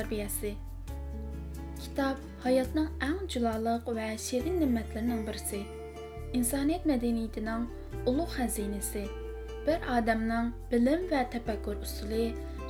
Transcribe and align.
tərbiyəsi 0.00 0.56
Kitab 1.80 2.20
həyatın 2.44 2.88
ən 3.04 3.18
cülalıq 3.32 3.88
və 3.96 4.06
şirin 4.20 4.58
nimətlərinin 4.62 5.22
birisi. 5.26 5.60
İnsaniyyət 6.36 6.86
mədəniyyətinin 6.88 7.66
uluq 8.08 8.36
xəzinəsi. 8.36 9.04
Bir 9.66 9.84
adamın 9.96 10.52
bilim 10.70 11.06
və 11.10 11.24
təfəkkür 11.32 11.80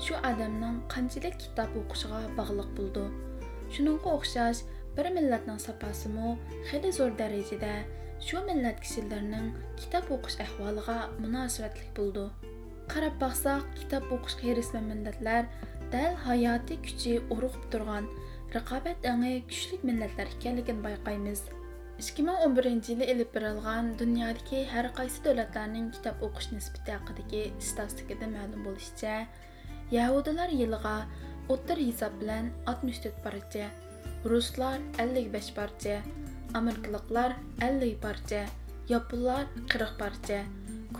şu 0.00 0.14
adamın 0.16 0.80
qançalik 0.88 1.38
kitab 1.38 1.76
oxuşuğa 1.76 2.22
bağlıq 2.36 2.70
buldu. 2.76 3.04
Şununğa 3.70 4.14
oxşaş 4.14 4.62
bir 4.96 5.10
millətnin 5.16 5.58
sapasımı 5.58 6.36
хәле 6.70 6.92
zor 6.92 7.12
dərəcədə 7.18 7.74
şu 8.26 8.40
милләт 8.46 8.80
kişilərinin 8.80 9.52
китап 9.76 10.10
oxuş 10.10 10.40
əhvalığa 10.46 11.00
münasibətlik 11.20 11.92
булды. 11.96 12.30
Qarab 12.88 13.20
баксак, 13.20 13.66
китап 13.76 14.08
oxuş 14.10 14.40
xeyrismə 14.40 14.80
millətlər 14.88 15.50
dal 15.92 16.14
hayotiy 16.26 16.78
kuchi 16.86 17.12
urug'ib 17.34 17.64
turgan 17.72 18.04
raqobat 18.54 19.08
angi 19.12 19.32
kuchli 19.50 19.76
millatlar 19.88 20.28
ekanligini 20.36 20.84
bayqaymiz. 20.86 21.40
2011 22.00 22.88
yili 22.90 23.06
ilib 23.12 23.30
berilgan 23.34 23.90
dunyodagi 24.02 24.60
har 24.72 24.86
qaysi 24.98 25.24
davlatlarning 25.26 25.88
kitob 25.96 26.22
o'qish 26.26 26.48
nisbati 26.54 26.94
haqidagi 26.96 27.42
statistikada 27.70 28.28
ma'lum 28.36 28.62
bo'lishicha 28.68 29.14
yahudilar 29.96 30.54
yiliga 30.60 30.94
o'ttir 31.54 31.78
hisob 31.88 32.16
bilan 32.22 32.50
64 32.72 33.20
parcha 33.26 33.66
ruslar 34.32 34.78
55 35.02 35.52
parcha 35.58 35.96
amerikaliklar 36.60 37.30
50 37.68 37.94
parcha 38.06 38.42
yaponlar 38.94 39.44
40 39.78 40.02
parcha 40.02 40.38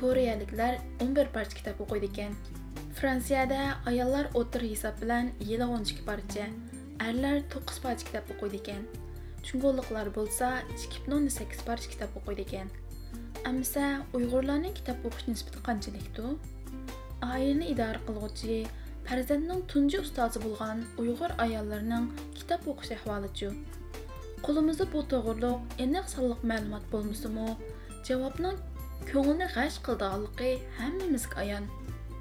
koreyaliklar 0.01 0.75
11 1.11 1.37
parcha 1.37 1.61
kitob 1.61 1.87
o'qiydi 1.87 2.11
ekan. 2.13 2.60
Fransiyada 2.99 3.61
ayollar 3.91 4.27
o'tir 4.41 4.63
hisob 4.73 4.97
bilan 5.03 5.31
yili 5.51 5.65
12 5.65 6.05
parcha 6.09 6.47
erlar 7.09 7.37
to'qqiz 7.53 7.79
parcha 7.85 8.05
kitob 8.09 8.33
o'qiydi 8.35 8.61
ekan. 8.63 8.83
Chungo'liqlar 9.47 10.11
bo'lsa 10.17 10.49
2.8 10.85 11.65
parcha 11.69 11.89
kitob 11.95 12.17
o'qiydi 12.21 12.47
ekan. 12.49 12.69
Amsa 13.51 13.85
uyg'urlarning 14.19 14.75
kitob 14.81 15.07
o'qish 15.11 15.27
nisbati 15.33 15.63
qanchalikdu 15.69 16.35
oilani 17.29 17.67
idora 17.75 18.01
qilg'uvchi 18.07 18.59
farzandning 19.09 19.63
tunji 19.73 19.99
ustozi 20.05 20.43
bo'lgan 20.47 20.83
uyg'ur 21.03 21.33
ayollarining 21.45 22.07
kitob 22.39 22.69
o'qish 22.73 22.93
ahvolichi 22.97 23.51
qo'limizda 24.47 24.87
bu 24.93 25.03
to'g'riliq 25.13 25.83
aniq 25.85 26.07
sonliq 26.15 26.47
ma'lumot 26.53 26.85
bo'lmasimi 26.95 27.47
javobning 28.09 28.59
ko'ngilni 29.11 29.49
g'ash 29.57 29.79
qildiganligi 29.87 30.51
hammamizga 30.81 31.45
ayon. 31.45 31.71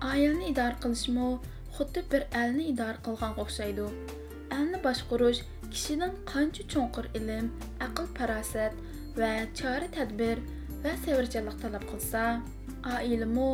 Oilani 0.08 0.46
idora 0.52 0.76
qilishmi 0.84 1.28
xuddi 1.78 2.04
bir 2.12 2.24
elni 2.42 2.66
idora 2.74 3.00
qilganga 3.08 3.44
o'xshaydi 3.46 3.88
elni 4.58 4.80
boshqarish 4.86 5.42
kishidan 5.74 6.14
qancha 6.32 6.64
cho'nqir 6.74 7.06
ilm 7.20 7.50
aql 7.88 8.08
farosat 8.20 8.74
va 9.20 9.32
chora 9.60 9.90
tadbir 9.98 10.38
va 10.84 10.94
savrchanlik 11.06 11.58
talab 11.64 11.84
qilsa 11.92 12.24
oilami 12.96 13.50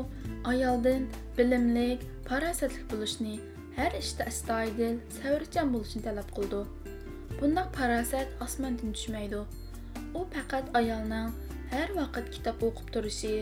ayoldan 0.52 1.02
bilimlik 1.38 2.08
farosatli 2.30 2.84
bo'lishni 2.92 3.36
har 3.78 3.92
ishda 4.02 4.30
astoydil 4.32 4.96
savrchan 5.20 5.74
bo'lishni 5.76 6.02
talab 6.08 6.30
qildi 6.38 6.62
bundoq 7.40 7.70
farosat 7.78 8.28
osmondan 8.46 8.96
tushmaydi 8.96 9.42
u 10.20 10.22
faqat 10.36 10.66
ayolning 10.80 11.30
har 11.74 11.90
vaqt 12.00 12.26
kitob 12.36 12.68
o'qib 12.68 12.88
turishi 12.96 13.36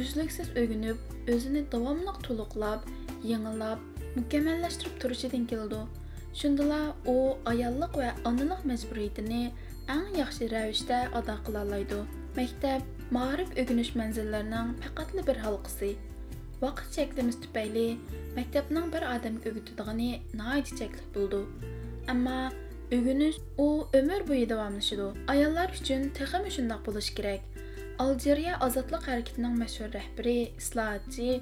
uzluksiz 0.00 0.48
o'rganib 0.60 1.32
o'zini 1.32 1.62
davomli 1.72 2.12
to'liqlab 2.26 2.86
yangilab 3.30 3.80
mukammallashtirib 4.18 4.94
turishidan 5.02 5.44
keldi 5.50 5.80
shundala 6.40 6.78
u 7.14 7.16
ayollik 7.52 7.98
va 8.00 8.08
onalik 8.30 8.62
majburiyatini 8.70 9.42
eng 9.96 10.08
yaxshi 10.20 10.48
ravishda 10.54 11.00
ado 11.20 11.36
qila 11.48 11.64
oladi 11.66 12.00
maktab 12.38 12.88
ma'rif 13.18 13.52
o'rganish 13.60 13.92
manzillarining 14.00 14.72
faqatli 14.86 15.26
bir 15.28 15.42
halqasi 15.44 15.90
vaqt 16.64 16.88
cheklimiz 16.96 17.36
tufayli 17.44 17.86
maktabning 18.38 18.88
bir 18.94 19.08
odamga 19.14 19.52
o'rgatidigani 19.52 20.10
nihoyat 20.40 20.74
cheklik 20.80 21.08
bo'ldi 21.16 21.42
ammo 22.14 22.38
o'rganish 22.96 23.38
u 23.66 23.68
umr 24.00 24.28
bo'yi 24.30 24.48
davomlashadi 24.54 25.08
ayollar 25.34 25.80
uchun 25.80 26.12
texmi 26.20 26.58
shundoq 26.58 26.80
bo'lishi 26.88 27.18
kerak 27.20 27.51
Algeriya 27.98 28.58
ozodlik 28.66 29.02
harakatining 29.08 29.58
mashhur 29.62 29.88
rahbari 29.94 30.38
islohotchi 30.60 31.40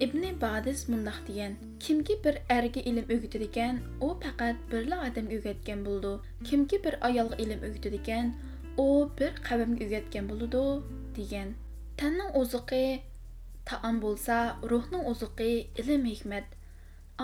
ibn 0.00 0.22
badis 0.40 0.88
mundoq 0.92 1.18
degan 1.28 1.56
kimki 1.84 2.14
bir 2.24 2.38
erga 2.56 2.80
ilm 2.90 3.06
o'rgatadigan 3.14 3.80
u 4.06 4.08
faqat 4.24 4.56
birla 4.72 4.98
odamga 5.08 5.38
o'rgatgan 5.38 5.84
bo'ldi 5.88 6.12
kimki 6.50 6.82
bir 6.84 6.94
ayolga 7.08 7.36
ilm 7.44 7.60
o'rgatadigan 7.68 8.32
u 8.84 8.86
bir 9.18 9.32
qavmga 9.48 9.84
o'rgatgan 9.86 10.28
bo'ladi 10.30 10.64
degan. 11.18 11.48
Tanning 11.98 12.30
oziqi 12.40 12.84
taom 13.68 13.96
bo'lsa 14.04 14.36
ruhning 14.70 15.04
oziqi 15.12 15.50
ilm 15.82 16.04
hikmat 16.12 16.46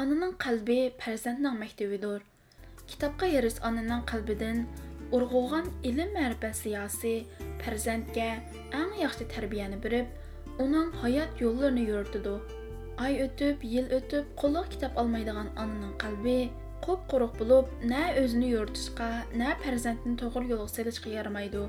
onaning 0.00 0.32
qalbi 0.44 0.78
farzandning 1.00 1.56
maktabidir 1.62 2.20
kitobga 2.90 3.26
yerish 3.36 3.58
onaning 3.68 4.02
qalbidan 4.12 4.64
urg'ug'an 5.16 5.66
ilm 5.88 6.10
ma'rifat 6.16 6.56
siyosiy 6.62 7.18
farzandga 7.64 8.30
eng 8.80 8.92
yaxshi 9.04 9.28
tarbiyani 9.34 9.78
berib 9.84 10.06
uning 10.64 10.90
hayot 11.02 11.40
yo'llarini 11.44 11.84
yuritadi 11.90 12.34
oy 13.04 13.14
o'tib 13.26 13.64
yil 13.74 13.86
o'tib 13.98 14.34
qo'liga 14.42 14.64
kitob 14.74 14.98
olmaydigan 15.02 15.48
onaning 15.62 15.94
qalbi 16.02 16.36
qo'p 16.86 17.06
quruq 17.12 17.38
bo'lib 17.40 17.72
na 17.92 18.02
o'zini 18.22 18.50
yuritishga 18.54 19.08
na 19.42 19.54
farzandni 19.64 20.14
to'g'ri 20.22 20.52
yo'lga 20.52 20.68
selishga 20.76 21.14
yaramaydi 21.18 21.62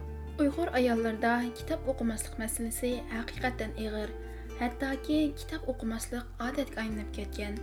uyg'ur 0.44 0.70
ayollarda 0.80 1.34
kitob 1.60 1.90
o'qimaslik 1.94 2.40
masalasi 2.44 2.92
haqiqatdan 3.14 3.78
ig'ir 3.86 4.10
hattoki 4.62 5.20
kitob 5.40 5.70
o'qimaslik 5.74 6.26
odatga 6.48 6.82
aylanib 6.84 7.14
ketgan 7.18 7.62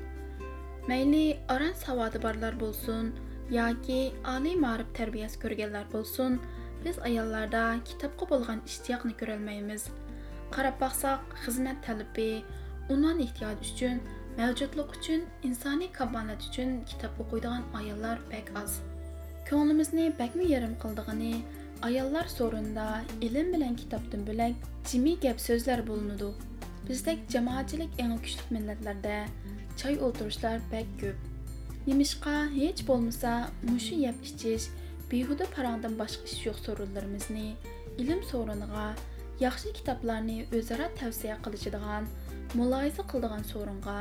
mayli 0.91 1.25
aran 1.55 1.75
savodi 1.83 2.23
borlar 2.27 2.55
bo'lsin 2.63 3.13
yoki 3.59 4.01
oliy 4.35 4.57
ma'rif 4.65 4.95
tarbiyasi 4.99 5.43
ko'rganlar 5.45 5.87
bo'lsin 5.95 6.39
biz 6.85 6.99
ayollarda 7.09 7.63
kitobga 7.89 8.31
bo'lgan 8.33 8.61
ishtiyoqni 8.71 9.15
ko'rolmaymiz. 9.21 9.83
Qarab 10.55 10.77
baqsaq 10.85 11.37
xizmat 11.45 11.79
talabi 11.87 12.31
unvon 12.95 13.19
ehtiyoj 13.27 13.59
uchun 13.73 14.01
mavjudlik 14.39 14.91
uchun 14.99 15.21
insoniy 15.49 15.91
kamolot 15.99 16.43
uchun 16.49 16.71
kitob 16.91 17.13
o'qiydigan 17.23 17.63
ayollar 17.81 18.19
bak 18.33 18.53
oz 18.63 18.73
ko'nglimizni 19.51 20.07
bakmi 20.21 20.45
yarim 20.55 20.75
qildig'ini 20.83 21.33
ayollar 21.89 22.27
so'rinda 22.37 22.87
ilm 23.27 23.49
bilan 23.55 23.75
kitobdan 23.83 24.23
bo'lak 24.29 24.69
jimiy 24.91 25.17
gap 25.25 25.39
so'zlar 25.47 25.81
bo'linadi. 25.91 26.29
Bizdek 26.89 27.19
jamoatchilik 27.35 27.93
eng 28.03 28.15
kuchli 28.25 28.57
millatlarda 28.57 29.17
choy 29.81 29.97
o'tirishlar 30.07 30.59
bak 30.73 30.89
ko'p. 31.01 31.19
Nemishqa 31.89 32.37
hech 32.61 32.81
bo'lmasa 32.91 33.33
mushu 33.71 33.99
yeb 34.07 34.17
ichish 34.31 34.67
behuda 35.13 35.47
parangdan 35.57 35.95
boshqa 36.01 36.29
ish 36.33 36.43
yo'q 36.49 36.59
so'rinlarimizni 36.67 37.49
ilm 38.03 38.21
so'riniga 38.31 38.87
yaxshi 39.45 39.73
kitoblarni 39.79 40.39
o'zaro 40.59 40.87
tavsiya 41.01 41.37
qilishadigan 41.45 42.09
muloyiza 42.59 43.03
qiladigan 43.11 43.45
so'ringa 43.53 43.99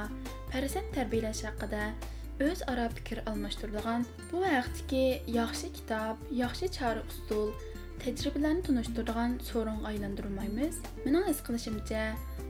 farzand 0.52 0.90
tarbiyalash 0.98 1.44
haqida 1.50 1.84
o'zaro 2.48 2.86
fikr 2.98 3.22
almashtiradigan 3.32 4.08
bu 4.30 4.44
vaqtdagi 4.46 5.04
yaxshi 5.40 5.68
kitob 5.78 6.26
yaxshi 6.42 6.72
chora 6.78 7.02
usul 7.12 7.48
tajribalarni 8.04 8.66
tunishtiradigan 8.68 9.38
so'ringa 9.50 9.88
aylantirmaymiz 9.92 10.76
mening 11.06 11.26
his 11.30 11.42
qilishimcha 11.48 12.04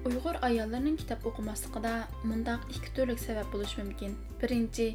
uyg'ur 0.10 0.36
ayollarining 0.50 0.98
kitob 1.02 1.30
o'qimasligida 1.30 1.94
mundoq 2.32 2.68
ikki 2.76 2.90
turli 2.98 3.16
sabab 3.28 3.48
bo'lishi 3.54 3.80
mumkin 3.82 4.12
birinchi 4.42 4.88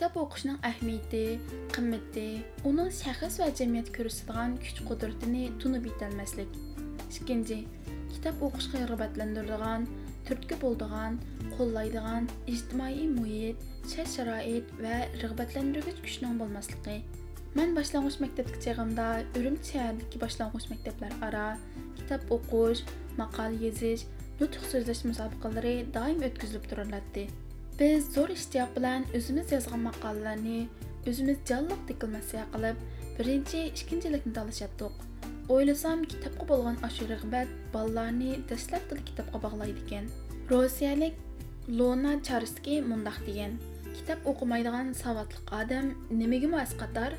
o'qishning 0.00 0.58
ahamiyati 0.68 1.22
qimmati 1.74 2.26
uning 2.68 2.90
shaxs 2.98 3.34
va 3.40 3.46
jamiyat 3.60 3.88
ko'rsatadigan 3.96 4.54
kuch 4.64 4.80
qudratini 4.88 5.42
tunib 5.62 5.88
yetolmaslik 5.90 6.56
ikkinchi 7.16 7.58
kitob 8.14 8.42
o'qishga 8.48 8.82
rag'batlantiradigan 8.90 9.86
turtki 10.28 10.58
bo'ldigan 10.64 11.18
qo'llaydigan 11.56 12.30
ijtimoiy 12.54 13.04
muhit 13.18 13.66
shart 13.92 14.10
sharoit 14.14 14.72
va 14.84 14.96
rag'batlantirgich 15.22 16.00
kuchning 16.06 16.40
bo'lmasligi 16.42 16.96
man 17.60 17.76
boshlang'ich 17.78 18.18
maktabga 18.24 18.64
chig'imda 18.66 19.06
urumchi 19.38 19.72
shahardagi 19.74 20.24
boshlang'ich 20.24 20.68
maktablar 20.74 21.12
aro 21.28 21.46
kitob 22.00 22.34
o'qish 22.38 22.84
maqol 23.22 23.62
yozish 23.64 24.04
nutq 24.42 24.68
so'zlash 24.74 25.02
musobaqalari 25.10 25.74
doim 25.96 26.28
o'tkazilib 26.28 26.68
turiladi 26.72 27.24
Biz 27.78 28.10
зор 28.12 28.28
иштияк 28.34 28.74
bilan 28.76 29.06
өзіміз 29.16 29.46
жазған 29.48 29.80
мақалаларны 29.86 30.66
өзіміз 31.08 31.38
жанлык 31.48 31.86
декламация 31.88 32.42
қылып, 32.52 32.76
бірінші 33.16 33.62
ишкенчеликни 33.70 34.32
талашаттық. 34.36 34.98
Ойласам, 35.48 36.04
китапқа 36.04 36.44
болған 36.50 36.76
ашу 36.84 37.08
рагбат 37.08 37.48
балаларны 37.72 38.42
дәсләптән 38.50 39.00
китапқа 39.08 39.40
баглайды 39.40 39.80
екен. 39.86 40.10
Россиялык 40.50 41.16
Лона 41.66 42.20
Чарский 42.20 42.82
мындак 42.82 43.24
деген: 43.24 43.58
"Китап 43.96 44.28
оқымайдыған 44.28 44.92
саватлык 44.92 45.48
адам 45.50 45.94
немеге 46.10 46.52
мас 46.52 46.76
катар? 46.76 47.16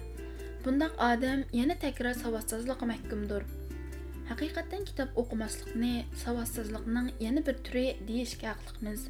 Бұндақ 0.64 1.02
адам 1.02 1.46
яна 1.52 1.76
такрар 1.82 2.14
саватсызлыкка 2.14 2.86
мәхкүмдүр." 2.86 3.44
Хақиқаттан 4.30 4.86
китап 4.86 5.18
окумаслыкны 5.18 6.06
саватсызлыкның 6.24 7.12
яна 7.20 7.42
бір 7.42 7.58
түрі 7.66 7.88
дейішке 8.06 8.54
хаклыкмыз. 8.54 9.10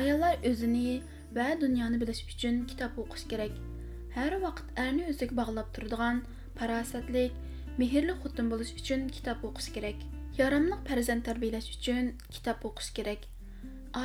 Ayollar 0.00 0.36
o'zini 0.50 1.00
va 1.36 1.48
dunyoni 1.64 2.00
bilish 2.02 2.22
uchun 2.34 2.60
kitob 2.70 2.98
o'qish 3.04 3.24
kerak 3.32 3.54
har 4.16 4.32
vaqt 4.44 4.66
erni 4.84 5.08
o'ziga 5.12 5.38
bog'lab 5.40 5.72
turadigan 5.74 6.22
farosatlik 6.60 7.32
mehrli 7.80 8.14
xotin 8.22 8.52
bo'lish 8.52 8.72
uchun 8.80 9.08
kitob 9.16 9.44
o'qish 9.48 9.70
kerak 9.74 10.06
yaramliq 10.38 10.80
farzand 10.88 11.24
tarbiyalash 11.28 11.68
uchun 11.76 12.14
kitob 12.36 12.64
o'qish 12.70 12.90
kerak 12.98 13.26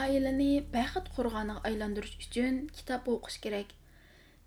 oilani 0.01 0.51
baxт 0.75 1.07
qo'rg'oniga 1.15 1.63
aylantirish 1.69 2.17
uchun 2.25 2.59
kitob 2.77 3.09
o'qish 3.15 3.39
kerak 3.45 3.73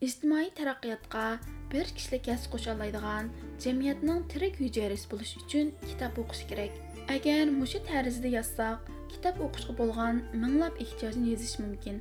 ijtimoiy 0.07 0.51
taraqqiyotga 0.59 1.27
bir 1.73 1.87
kishilik 1.97 2.27
his 2.33 2.43
qo'sha 2.53 2.75
oladigan 2.77 3.31
jamiyatning 3.65 4.21
tirik 4.33 4.61
hujayrisi 4.63 5.11
bo'lish 5.13 5.35
uchun 5.43 5.73
kitob 5.89 6.21
o'qish 6.23 6.45
kerak 6.51 6.73
agar 7.17 7.45
mushu 7.61 7.81
tarzda 7.91 8.33
yozsak 8.37 8.91
kitob 9.17 9.43
o'qishga 9.49 9.79
bo'lgan 9.81 10.23
minglab 10.45 10.81
ehtiyojni 10.85 11.33
yozish 11.33 11.57
mumkin 11.65 12.01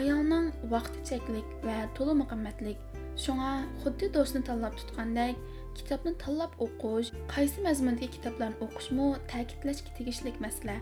ayolning 0.00 0.46
vaqti 0.74 1.02
cheklik 1.10 1.56
va 1.66 1.76
to'la 1.98 2.26
qimmatlik 2.32 2.78
shunga 3.24 3.50
xuddi 3.82 4.10
do'stni 4.16 4.42
tanlab 4.48 4.74
tutgandek 4.80 5.42
kitobni 5.78 6.12
tanlab 6.22 6.52
o'qish 6.66 7.10
qaysi 7.34 7.64
mazmundagi 7.66 8.08
kitoblarni 8.16 8.58
o'qishmi 8.66 9.08
ta'kidlashga 9.32 9.90
tegishli 9.98 10.32
masala 10.46 10.76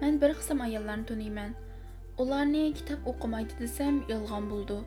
man 0.00 0.20
bir 0.22 0.32
qism 0.38 0.62
ayollarni 0.66 1.08
taniyman 1.10 1.52
ularni 2.24 2.64
kitob 2.78 3.10
o'qimaydi 3.12 3.58
desam 3.62 4.00
yolg'on 4.12 4.48
bo'ldi 4.52 4.78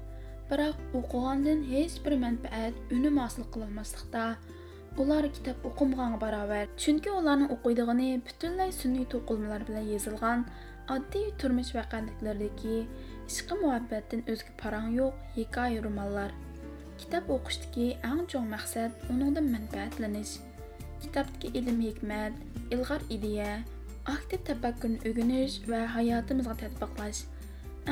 biroq 0.49 0.77
o'qigandan 0.99 1.61
hech 1.73 1.95
bir 2.05 2.17
manfaat 2.25 2.81
unum 2.97 3.21
hosil 3.23 3.45
qilolmaslikda 3.53 4.25
ular 4.99 5.25
kitob 5.35 5.57
o'qimagan 5.69 6.19
barobar 6.23 6.65
chunki 6.81 7.09
ularning 7.19 7.49
o'qiydigani 7.55 8.09
butunlay 8.27 8.71
sun'iy 8.81 9.05
to'qilmalar 9.13 9.63
bilan 9.69 9.85
yozilgan 9.93 10.45
oddiy 10.95 11.27
turmush 11.39 11.71
voqeliklardagi 11.77 12.77
ishqi 13.31 13.59
muhabbatdan 13.63 14.21
o'zga 14.33 14.51
parang 14.61 14.87
yo'q 14.99 15.13
hikoya 15.35 15.83
romanlar. 15.87 16.31
Kitob 17.01 17.29
o'qishdagi 17.35 17.85
eng 18.09 18.23
chong 18.31 18.47
maqsad 18.55 18.91
uningdan 19.11 19.47
manfaatlanish 19.53 20.33
kitobdagi 21.01 21.47
ilm 21.59 21.79
hikmat 21.87 22.33
ilg'or 22.75 23.01
ideya 23.15 23.51
aktiv 24.15 24.43
tafakkurni 24.49 24.99
o'rganish 25.07 25.55
va 25.71 25.79
hayotimizga 25.95 26.55
tatbiqlash 26.63 27.21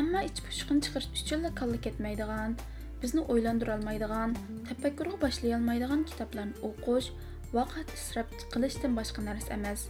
ammo 0.01 0.19
ich 0.29 0.41
pushqin 0.45 0.83
chiqarish 0.85 1.09
uchunla 1.21 1.49
kalla 1.59 1.79
ketmaydigan 1.85 2.57
bizni 3.01 3.21
o'ylantirolmaydigan 3.33 4.35
tafakkurga 4.67 5.17
boshlay 5.23 5.55
olmaydigan 5.57 6.01
kitoblarni 6.11 6.55
o'qish 6.69 7.09
vaqt 7.57 7.93
isrof 7.97 8.29
qilishdan 8.53 8.95
boshqa 8.99 9.25
narsa 9.29 9.51
emas. 9.57 9.81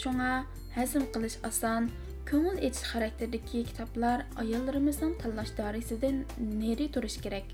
Shunga 0.00 0.30
hazm 0.76 1.04
qilish 1.14 1.38
oson 1.48 1.90
ko'ngil 2.30 2.56
echish 2.68 2.88
xarakterdagi 2.92 3.60
kitoblar 3.70 4.24
ayollarimizning 4.42 5.14
tanlash 5.22 5.52
doirasidan 5.58 6.16
neri 6.62 6.86
turish 6.94 7.18
kerak. 7.24 7.46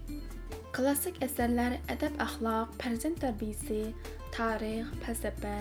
Klassik 0.74 1.20
asarlar 1.26 1.72
adab 1.94 2.14
axloq 2.26 2.74
farzand 2.82 3.20
tarbiyasi 3.24 3.80
tarix 4.36 4.90
falsafa 5.04 5.54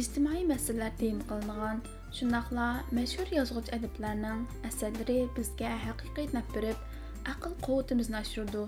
ijtimoiy 0.00 0.42
masalalar 0.52 0.92
tem 1.02 1.22
qilingan. 1.30 1.78
Shundoqla 2.16 2.66
mashhur 2.98 3.28
yozuvchi 3.38 3.74
adiblarning 3.76 4.40
asarlari 4.68 5.18
bizga 5.36 5.72
haqiqiy 5.86 6.26
naf 6.36 6.46
berib 6.56 6.78
aql 7.32 7.52
quvvatimizni 7.64 8.16
oshirdi 8.24 8.62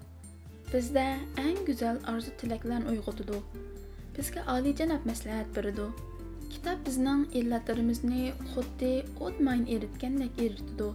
bizda 0.73 1.07
eng 1.47 1.59
go'zal 1.69 1.97
orzu 2.13 2.31
tilaklarni 2.41 2.93
uyg'otadi 2.93 3.39
bizga 4.17 4.43
oliyjanob 4.55 5.07
maslahat 5.11 5.49
beradi 5.57 5.87
kitob 6.53 6.79
bizning 6.87 7.23
illatlarimizni 7.39 8.23
xuddi 8.53 8.91
o't 9.27 9.41
mayin 9.47 9.67
eritgandek 9.75 10.39
eritadi. 10.45 10.89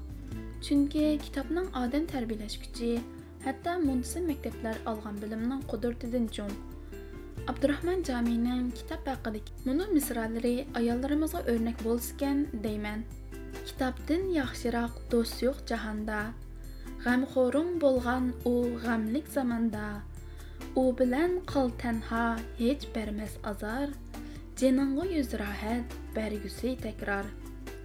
Chunki 0.66 1.04
kitobning 1.26 1.68
odam 1.82 2.06
tarbiyalash 2.14 2.58
kuchi 2.64 2.90
hatto 3.46 3.74
muntasim 3.88 4.28
maktablar 4.32 4.78
olgan 4.92 5.20
bilimning 5.24 5.62
qudratidan 5.72 6.26
cho'ng. 6.38 6.56
Abdurahmon 7.52 8.04
jomining 8.10 8.72
kitob 8.80 9.12
haqidagi 9.12 9.52
muni 9.68 9.86
misralari 9.96 10.56
ayollarimizga 10.80 11.42
o'rnak 11.52 11.84
bo'lsikan 11.88 12.48
deyman. 12.66 13.06
Kitobdan 13.68 14.24
yaxshiroq 14.40 14.94
do'st 15.12 15.46
yo'q 15.48 15.62
jahonda. 15.72 16.20
g'amxo'rim 17.06 17.70
bo'lgan 17.84 18.28
u 18.52 18.54
g'amlik 18.84 19.28
zamonda 19.38 19.88
u 20.82 20.84
bilan 21.00 21.34
qol 21.52 21.70
tanho 21.82 22.26
hech 22.62 22.86
bermas 22.96 23.34
azor 23.52 23.90
jininga 24.60 25.06
yuz 25.16 25.30
rohat 25.42 25.96
bergusi 26.16 26.72
takror. 26.86 27.26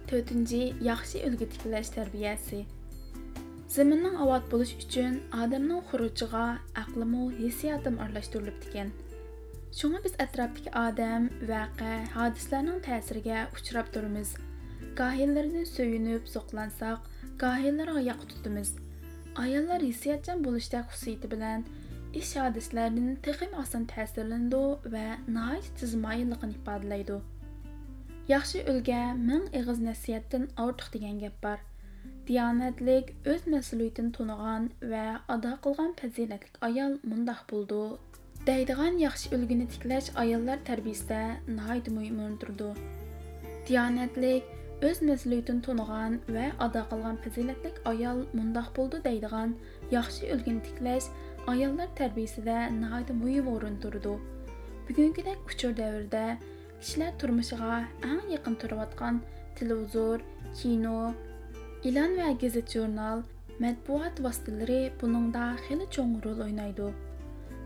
To'rtinchi 0.09 0.61
yaxshi 0.89 1.21
ulgu 1.27 1.45
tiklash 1.53 1.91
tarbiyasi. 1.97 2.59
Zaminning 3.75 4.17
obod 4.23 4.49
bo'lishi 4.51 4.81
uchun 4.85 5.13
odamning 5.43 5.85
xurujiga 5.91 6.45
aqlimu 6.83 7.23
hissiyotim 7.37 7.99
aralashtirilibdikan 8.05 8.89
shunga 9.79 9.99
biz 10.05 10.15
atrofdagi 10.25 10.71
odam 10.79 11.27
vaqa 11.51 11.91
hodisalarning 12.15 12.79
ta'siriga 12.87 13.43
uchrab 13.57 13.91
turmiz 13.97 14.33
gohillardan 14.99 15.67
suyunib 15.75 16.25
so'qlansak 16.33 17.05
gohillarga 17.43 18.01
yoq 18.09 18.25
tutimiz 18.33 18.73
Ayollar 19.39 19.81
hissiyatchan 19.81 20.43
bo'lishda 20.45 20.79
xususiyati 20.91 21.31
bilan 21.31 21.63
ish 22.21 22.35
hadislardan 22.35 23.15
texim 23.25 23.53
oson 23.61 23.85
ta'sirlanadi 23.91 24.63
va 24.95 25.05
nihoyat 25.35 25.69
tizmoyilligini 25.81 26.57
ifodalaydi 26.57 27.19
yaxshi 28.33 28.63
ulga 28.71 29.01
ming 29.29 29.45
ig'iz 29.59 29.79
nasihatdan 29.87 30.47
ortiq 30.65 30.89
degan 30.95 31.21
gap 31.23 31.37
bor 31.45 31.59
diyonatlik 32.27 33.13
o'z 33.33 33.47
mas'uliyatini 33.55 34.11
tunigan 34.17 34.69
va 34.93 35.05
ado 35.35 35.53
qilgan 35.65 35.93
fazilatlik 36.01 36.59
ayol 36.69 36.97
mundoq 37.11 37.41
bo'ldi 37.51 37.81
deydigan 38.49 38.99
yaxshi 39.05 39.35
ulguni 39.37 39.67
tiklash 39.73 40.09
ayollar 40.23 40.59
tarbiyasida 40.71 41.21
nihoyat 41.57 41.87
muhim 41.97 42.19
o'rin 42.25 42.37
diyonatlik 43.67 44.43
o'z 44.87 44.99
mas'uliyatini 45.07 45.61
tunigan 45.65 46.13
va 46.35 46.45
ado 46.65 46.81
qilgan 46.91 47.17
fazilatlik 47.23 47.75
ayol 47.91 48.21
mundoq 48.37 48.69
bo'ldi 48.77 48.99
deydigan 49.07 49.51
yaxshi 49.95 50.29
ulguni 50.35 50.61
tiklash 50.67 51.07
ayollar 51.53 51.89
tarbiyasida 51.99 52.55
nihoyat 52.77 53.11
muhim 53.21 53.49
o'rin 53.53 53.75
turdi 53.83 54.13
bugungidek 54.87 55.51
uchur 55.51 55.75
davrda 55.81 56.23
kishilar 56.79 57.11
turmushiga 57.23 57.77
eng 58.11 58.25
yaqin 58.35 58.55
turayotgan 58.63 59.21
televizor 59.59 60.17
kino 60.61 60.97
e'lon 61.89 62.17
va 62.21 62.31
gazet 62.45 62.73
jurnal 62.75 63.23
matbuot 63.65 64.23
vositalari 64.25 64.81
buningda 65.03 65.45
xili 65.65 65.87
cho'ng 65.95 66.15
rol 66.25 66.41
o'ynaydi 66.47 66.89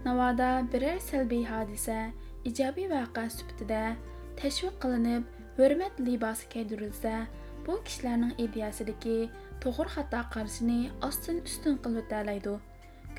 navoda 0.07 0.49
biror 0.75 0.99
salbiy 1.09 1.45
hodisa 1.53 1.99
ijobiy 2.51 2.91
voqea 2.95 3.25
sifatida 3.37 3.81
tashviq 4.41 4.75
qilinib 4.83 5.34
hurmat 5.57 5.99
libosi 6.07 6.49
kiydirilsa 6.53 7.13
bu 7.67 7.75
kishilarning 7.87 8.33
ideyasidagi 8.45 9.17
to'g'ri 9.63 9.89
xato 9.95 10.21
qarashini 10.33 10.79
ostin 11.07 11.37
ustun 11.47 11.79
qilib 11.83 12.01
o'talaydi 12.03 12.55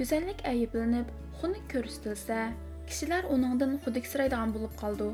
go'zallik 0.00 0.44
ayblanib 0.52 1.08
xunuk 1.38 1.64
ko'rsatilsa 1.72 2.38
kishilar 2.90 3.22
uningdan 3.36 3.72
xudiksiraydigan 3.86 4.54
bo'lib 4.56 4.74
qoldi 4.82 5.08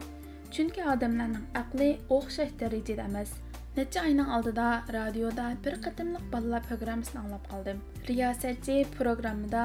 chunki 0.54 0.82
odamlarning 0.94 1.46
aqli 1.62 1.88
o'xshash 2.16 2.52
darajada 2.62 3.04
emas. 3.10 3.30
Necha 3.76 4.00
oyning 4.08 4.28
oldida 4.36 4.66
radioda 4.96 5.46
bir 5.64 5.74
qatimliq 5.84 6.24
bolalar 6.32 6.62
programmasini 6.70 7.18
anglab 7.22 7.44
qoldim 7.52 7.78
riyosatchi 8.08 8.74
programmada 8.98 9.62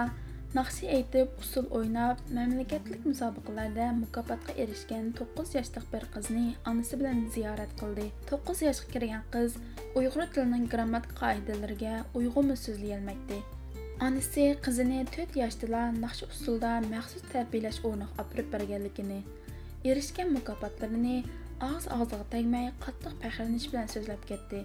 naqshi 0.56 0.88
aytib 0.98 1.28
usul 1.44 1.66
o'ynab 1.80 2.24
mamlakatlik 2.38 3.04
musobaqalarda 3.10 3.90
mukofotga 4.00 4.56
erishgan 4.64 5.12
9 5.20 5.56
yoshli 5.58 5.84
bir 5.92 6.08
qizni 6.16 6.46
onasi 6.72 7.00
bilan 7.04 7.20
ziyorat 7.36 7.76
qildi 7.82 8.08
9 8.32 8.66
yoshga 8.68 8.96
kirgan 8.96 9.28
qiz 9.36 9.60
uyg'ur 10.00 10.26
tilining 10.34 10.66
grammatik 10.74 11.14
qoidalariga 11.22 11.94
uyg'unmi 12.22 12.58
so'zlayolmaydi 12.66 13.40
onasi 14.06 14.44
qizini 14.66 15.00
4 15.14 15.38
yoshda 15.42 15.84
naqsh 16.02 16.24
usulda 16.32 16.72
maxsus 16.92 17.24
tarbiyalash 17.34 17.80
o'rniga 17.90 18.24
olib 18.24 18.50
berganligini, 18.54 19.20
erishgan 19.90 20.30
mukofotlarini 20.36 21.16
og'iz 21.68 21.88
og'ziga 21.96 22.26
tegmay 22.34 22.68
qattiq 22.84 23.16
faxrlanish 23.24 23.68
bilan 23.72 23.90
so'zlab 23.94 24.28
ketdi. 24.32 24.60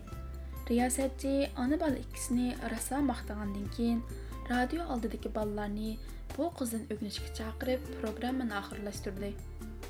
Riyosatchi 0.69 1.33
ona 1.63 1.79
bola 1.83 1.99
ikkisini 2.05 2.49
rosa 2.73 3.01
maqtagandan 3.11 3.67
keyin 3.77 4.03
radio 4.51 4.83
oldidagi 4.93 5.35
bolalarni 5.39 5.91
bu 6.37 6.51
qizdan 6.59 6.85
o'rganishga 6.93 7.31
chaqirib 7.39 7.81
programmani 8.01 8.55
oxirlashtirdi. 8.63 9.31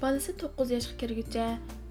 bolasi 0.03 0.33
9 0.39 0.71
yoshga 0.75 0.95
kirguncha 1.01 1.47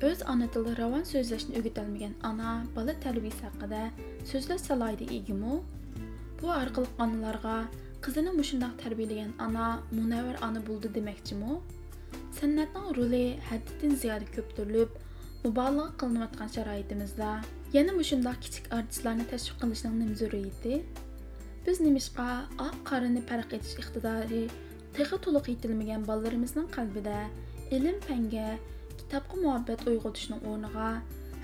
o'z 0.07 0.19
ona 0.31 0.47
tilida 0.53 0.73
ravon 0.79 1.03
so'zlashni 1.11 1.53
o'rgatolmagan 1.59 2.15
ona 2.29 2.49
bola 2.75 2.93
tarbiyasi 3.05 3.41
haqida 3.47 3.83
so'zlash 4.31 4.63
salohiyatiga 4.69 5.13
egimi? 5.19 5.53
Bu 6.39 6.47
orqali 6.61 6.89
onalarga 7.03 7.55
qizini 8.05 8.31
mushundoq 8.39 8.73
tarbiyalagan 8.83 9.31
ona 9.45 9.67
munavvar 9.99 10.37
ona 10.47 10.63
bo'ldi 10.69 10.91
demoqchimi? 10.97 11.53
San'atning 12.39 12.89
roli 12.97 13.23
haddidan 13.49 13.93
ziyoda 14.01 14.27
ko'ptirilib 14.35 14.99
mubolag'a 15.45 15.87
qilinayotgan 16.01 16.49
sharoitimizda 16.55 17.29
yana 17.77 17.91
mushundoq 18.01 18.37
kichik 18.45 18.65
artistlarni 18.79 19.25
tashviq 19.33 19.57
qilishning 19.63 19.95
nima 20.01 20.19
zaruriyati? 20.23 20.73
Biz 21.65 21.77
nimishqa 21.85 22.27
oq 22.65 22.77
qorini 22.89 23.21
farq 23.29 23.55
etish 23.57 23.75
iqtidori 23.83 24.43
texi 24.97 25.17
to'liq 25.25 25.49
yetilmagan 25.53 26.05
bolalarimizning 26.09 26.69
qalbida 26.77 27.17
ilm 27.77 27.97
fanga 28.07 28.47
kitobga 28.99 29.41
muhabbat 29.43 29.85
uyg'otishning 29.91 30.41
o'rniga 30.51 30.89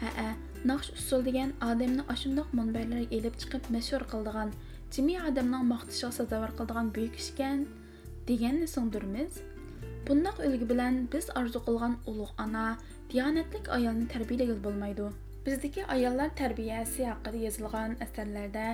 ha 0.02 0.30
naqsh 0.72 0.90
usul 1.00 1.22
degan 1.28 1.54
odamni 1.70 2.04
ashundoq 2.14 2.50
munbarlarga 2.60 3.18
elib 3.18 3.36
chiqib 3.42 3.70
mashhur 3.76 4.04
qildigan 4.14 4.56
jimi 4.96 5.16
odamning 5.30 5.70
maqtishiga 5.74 6.12
sazovor 6.20 6.52
qildigan 6.58 6.92
buyuk 6.96 7.16
ishkan 7.24 7.64
deganni 8.30 8.68
singdirmiz 8.76 9.40
bundoq 10.08 10.38
ulgi 10.48 10.66
bilan 10.72 11.00
biz 11.14 11.26
orzu 11.40 11.60
qilgan 11.68 11.96
ulug' 12.10 12.34
ona 12.44 12.68
diyonatlik 13.12 13.66
ayolni 13.78 14.06
tarbiyalagan 14.14 14.60
bo'lmaydi. 14.66 15.08
Bizdagi 15.46 15.82
ayollar 15.96 16.30
tarbiyasi 16.42 17.06
haqida 17.12 17.38
yozilgan 17.46 17.92
asarlarda 18.06 18.68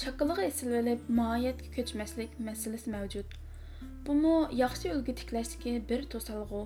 شاكىلىغا 0.00 0.44
ئېسىلۋېلىپ 0.48 1.08
ماھىيەتكە 1.16 1.70
كۆچمەسلىك 1.76 2.36
مەسىلىسى 2.44 2.92
مەۋجۇت 2.92 3.34
بۇمۇ 4.06 4.36
ياخشى 4.60 4.88
ئۈلگە 4.92 5.14
تىكلەشتىكى 5.20 5.74
тікләсігі 5.74 5.82
бір 5.90 6.06
قارىسىڭىز 6.12 6.62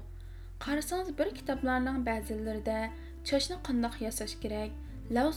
Қарасаныз 0.65 1.11
бір 1.21 1.33
بەزىلىرىدە 2.07 2.77
چاچنى 3.31 3.57
قانداق 3.69 3.99
ياساش 4.03 4.37
ясаш 4.37 4.37
керек, 4.45 4.77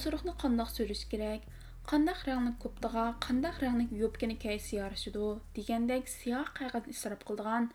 سۇرۇقنى 0.04 0.36
قانداق 0.44 0.70
سۈرۈش 0.76 1.02
كېرەك 1.14 1.48
керек, 1.48 2.22
رەڭلىك 2.30 2.62
كۇپتىغا 2.64 3.08
قانداق 3.26 3.60
رەڭلىك 3.66 3.98
يوپكىنى 4.04 4.38
كەيسى 4.46 4.78
يارىشىدۇ 4.78 5.34
دېگەندەك 5.58 6.14
سىياھ 6.14 6.54
قەغەز 6.62 6.94
ئىسراپ 6.94 7.26
قىلىدىغان 7.30 7.70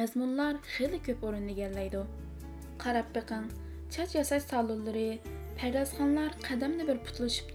مەزمۇنلار 0.00 0.58
خېلى 0.74 1.02
كۆپ 1.08 1.22
ئورۇن 1.22 1.48
ئىگىلەيدۇ 1.54 2.04
قاراپ 2.84 3.14
بېقىڭ 3.16 3.50
چاچ 3.96 4.18
ياساش 4.18 4.48
سالونلىرى 4.50 5.08
پەردازخانلار 5.62 6.40
قەدەمدە 6.48 6.88
بىر 6.90 7.04
پۇتلىشىپ 7.08 7.54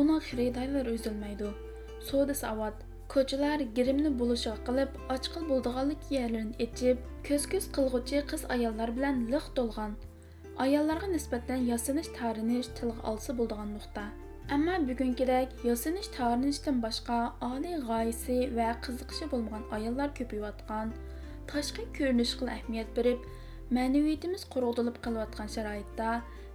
uning 0.00 0.20
xaridorlar 0.28 0.92
uzilmaydi 0.96 1.50
soda 2.10 2.34
savat 2.42 2.82
ko'chalar 3.14 3.62
girimni 3.78 4.10
bo'lishiga 4.20 4.56
qilib 4.68 4.98
ochqil 5.14 5.46
bo'ldiganlik 5.52 6.10
yerlarini 6.16 6.58
echib 6.66 7.06
ko'z 7.28 7.46
ko'z 7.54 7.68
qilg'uchi 7.78 8.22
qiz 8.32 8.44
ayollar 8.56 8.92
bilan 8.98 9.24
liq 9.32 9.46
to'lgan 9.58 9.96
ayollarga 10.66 11.08
nisbatan 11.14 11.66
yasinish 11.72 12.10
tarinish 12.18 12.70
tilga 12.80 13.08
olsa 13.12 13.36
bo'ldigan 13.40 13.72
nuqta 13.76 14.04
ammo 14.56 14.76
bugungidek 14.88 15.56
yasinish 15.70 16.08
tarinishdan 16.16 16.76
boshqa 16.86 17.18
oliy 17.50 17.76
g'oyasi 17.88 18.38
va 18.58 18.68
qiziqishi 18.86 19.30
bo'lmagan 19.32 19.64
ayollar 19.78 20.12
ko'payayotgan 20.18 20.94
tashqi 21.52 21.86
ko'rinishga 21.98 22.50
ahamiyat 22.56 22.96
berib 22.98 23.28
ma'naviyatimiz 23.78 24.44
qurg'udilib 24.54 24.98
qilayotgan 25.06 25.48
sharoitda 25.56 26.10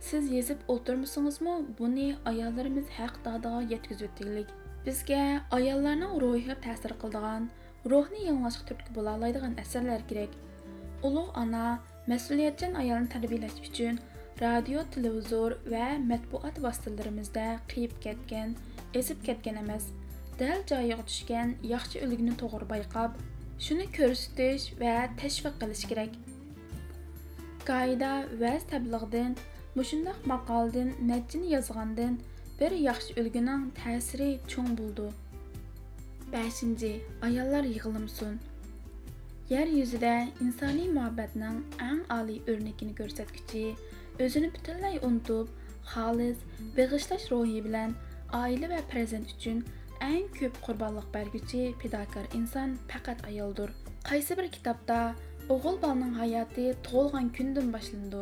siz 0.10 0.29
yezib 0.38 0.60
o'tirmasingizmi 0.74 1.55
buni 1.79 2.08
ayollarimiz 2.31 2.88
haq 2.98 3.17
dodiga 3.25 3.62
yetkazayotganlik 3.74 4.53
bizga 4.86 5.24
ayollarning 5.58 6.13
ruhiga 6.24 6.55
ta'sir 6.65 6.93
qiladigan 7.01 7.50
ruhni 7.91 8.22
yanglashga 8.29 8.63
turtki 8.70 8.96
bo'la 8.98 9.17
oladigan 9.17 9.53
asarlar 9.63 10.01
kerak 10.12 10.39
ulug' 11.10 11.38
ona 11.43 11.65
mas'uliyatchan 12.13 12.79
ayolni 12.84 13.13
tarbiyalash 13.15 13.60
uchun 13.70 14.01
radio 14.41 14.84
televizor 14.96 15.58
va 15.74 15.88
matbuot 16.12 16.55
vositalarimizda 16.65 17.46
qiyib 17.72 17.93
ketgan 18.05 18.55
ezib 19.01 19.20
ketgan 19.27 19.60
emas. 19.63 19.86
Dal 20.39 20.63
joyiga 20.72 21.03
tushgan 21.10 21.53
yaxshi 21.74 22.01
ulguni 22.05 22.34
to'g'ri 22.41 22.67
bayqab 22.74 23.20
shuni 23.65 23.86
ko'rsatish 23.98 24.65
va 24.81 24.93
tashviq 25.22 25.58
qilish 25.62 25.84
kerak 25.91 26.15
qoida 27.70 28.12
va 28.41 28.53
tabliğdan 28.72 29.36
mushundoq 29.75 30.19
maqoldan 30.33 30.89
natchini 31.09 31.47
yozgandan 31.55 32.15
bir 32.59 32.73
yaxshi 32.87 33.13
ulguning 33.21 33.61
ta'siri 33.81 34.29
cho'ng 34.53 34.71
bo'ldi 34.79 35.05
beshinchi 36.33 36.91
ayollar 37.27 37.63
yig'limsin 37.73 38.33
yer 39.53 39.67
yuzida 39.77 40.11
insoniy 40.45 40.89
muhabbatning 40.97 41.61
eng 41.89 42.01
oliy 42.17 42.39
o'rnakini 42.53 42.95
ko'rsatguchi 42.99 43.63
o'zini 44.25 44.49
butunlay 44.57 44.99
unutib 45.09 45.47
xolis 45.93 46.43
beg'ishlash 46.77 47.25
ruhi 47.31 47.63
bilan 47.69 47.95
oila 48.41 48.71
va 48.73 48.81
farzand 48.91 49.33
uchun 49.35 49.63
eng 50.11 50.27
ko'p 50.39 50.61
qurbonlik 50.67 51.07
berguchi 51.15 51.63
fidokor 51.81 52.25
inson 52.41 52.77
faqat 52.91 53.25
ayoldir 53.31 53.73
qaysi 54.11 54.37
bir 54.41 54.47
kitobda 54.59 54.99
o'g'il 55.55 55.81
bolaning 55.87 56.13
hayoti 56.21 56.69
tug'ilgan 56.89 57.33
kundan 57.39 57.75
boshlandi 57.79 58.21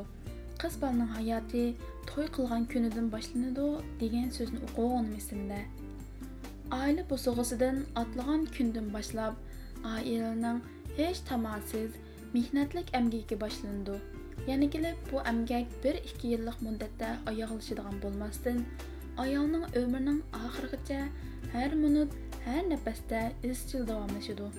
qiz 0.61 0.73
bolaning 0.81 1.11
hayoti 1.17 1.63
to'y 2.09 2.27
qilgan 2.35 2.63
kunidan 2.71 3.05
boshlanadi 3.15 3.67
degan 4.01 4.29
so'zni 4.37 4.59
o'qigan 4.67 5.05
esimda 5.19 5.59
oila 6.79 7.03
bo'sug'isidan 7.11 7.77
otlagan 8.01 8.41
kundan 8.55 8.87
boshlab 8.95 9.33
oilaning 9.93 10.59
hech 10.97 11.21
tamoqsiz 11.29 11.99
mehnatlik 12.35 12.91
amgaki 12.99 13.37
boshlandi 13.43 13.95
yana 14.49 14.67
kelib 14.73 14.97
bu 15.11 15.21
amgak 15.31 15.77
bir 15.83 15.95
ikki 16.09 16.33
yillik 16.33 16.57
muddatda 16.67 17.09
oyoqlashadigan 17.31 18.01
bo'lmasdan 18.03 18.59
ayolning 19.25 19.65
umrining 19.83 20.19
oxirigacha 20.41 20.99
har 21.53 21.71
minut 21.83 22.19
har 22.45 22.61
nafasda 22.73 23.21
izchil 23.51 23.87
davomlashadi 23.91 24.51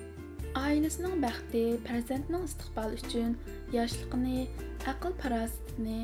oilasining 0.59 1.21
baxti 1.25 1.61
farzandning 1.85 2.43
istiqboli 2.49 2.97
uchun 3.03 3.35
yoshligini 3.75 4.39
aql 4.91 5.13
farosatini 5.21 5.99